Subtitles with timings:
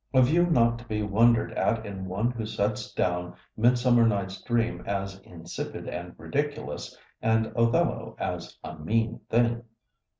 [0.15, 4.81] A view not to be wondered at in one who sets down "Midsummer Night's Dream"
[4.87, 9.63] as "insipid and ridiculous," and "Othello" as a "mean thing"!